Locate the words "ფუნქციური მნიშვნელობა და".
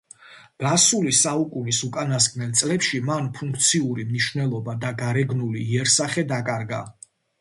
3.41-4.95